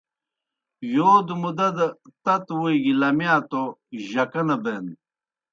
[0.93, 1.87] یودوْ مُدا دہ
[2.23, 3.61] تتوْ ووئی گیْ لمِیا توْ
[4.09, 4.85] جکہ نہ بین۔